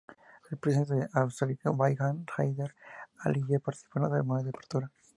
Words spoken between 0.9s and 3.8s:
de Azerbaiyán, Heydər Əliyev